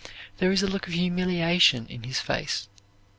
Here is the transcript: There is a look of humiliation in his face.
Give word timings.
There 0.39 0.51
is 0.51 0.63
a 0.63 0.67
look 0.67 0.87
of 0.87 0.93
humiliation 0.93 1.85
in 1.87 2.01
his 2.01 2.19
face. 2.19 2.67